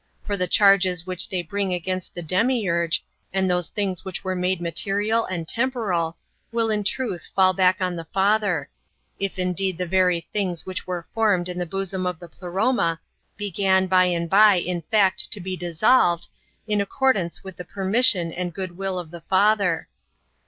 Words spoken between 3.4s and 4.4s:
those things which were